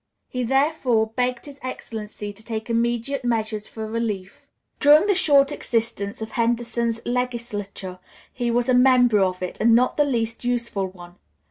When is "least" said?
10.03-10.43